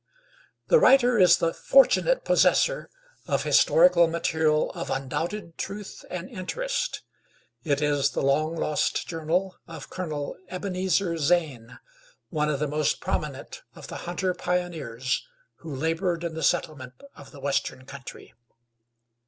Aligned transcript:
The 0.69 0.79
writer 0.79 1.19
is 1.19 1.37
the 1.37 1.53
fortunate 1.53 2.25
possessor 2.25 2.89
of 3.27 3.43
historical 3.43 4.07
material 4.07 4.71
of 4.71 4.89
undoubted 4.89 5.59
truth 5.59 6.03
and 6.09 6.27
interest. 6.27 7.03
It 7.63 7.83
is 7.83 8.09
the 8.09 8.23
long 8.23 8.55
lost 8.55 9.07
journal 9.07 9.57
of 9.67 9.91
Colonel 9.91 10.37
Ebenezer 10.49 11.19
Zane, 11.19 11.77
one 12.29 12.49
of 12.49 12.59
the 12.59 12.67
most 12.67 12.99
prominent 12.99 13.61
of 13.75 13.89
the 13.89 13.97
hunter 14.09 14.33
pioneer, 14.33 14.99
who 15.57 15.75
labored 15.75 16.23
in 16.23 16.33
the 16.33 16.41
settlement 16.41 16.95
of 17.15 17.29
the 17.29 17.39
Western 17.39 17.85
country. 17.85 18.33